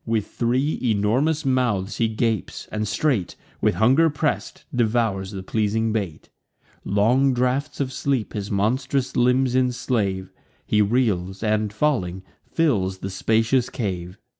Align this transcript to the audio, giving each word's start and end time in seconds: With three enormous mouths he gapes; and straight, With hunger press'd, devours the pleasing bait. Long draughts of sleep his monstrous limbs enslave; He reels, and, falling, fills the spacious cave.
With 0.03 0.29
three 0.31 0.79
enormous 0.81 1.45
mouths 1.45 1.97
he 1.97 2.07
gapes; 2.07 2.67
and 2.71 2.87
straight, 2.87 3.35
With 3.61 3.75
hunger 3.75 4.09
press'd, 4.09 4.63
devours 4.73 5.29
the 5.29 5.43
pleasing 5.43 5.91
bait. 5.93 6.29
Long 6.83 7.35
draughts 7.35 7.79
of 7.79 7.93
sleep 7.93 8.33
his 8.33 8.49
monstrous 8.49 9.15
limbs 9.15 9.55
enslave; 9.55 10.31
He 10.65 10.81
reels, 10.81 11.43
and, 11.43 11.71
falling, 11.71 12.23
fills 12.51 12.97
the 12.97 13.11
spacious 13.11 13.69
cave. 13.69 14.17